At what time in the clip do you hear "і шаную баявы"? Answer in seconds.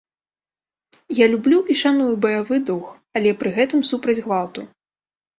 1.73-2.57